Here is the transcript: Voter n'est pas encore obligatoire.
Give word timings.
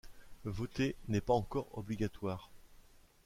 Voter 0.45 0.95
n'est 1.09 1.21
pas 1.21 1.35
encore 1.35 1.77
obligatoire. 1.77 2.49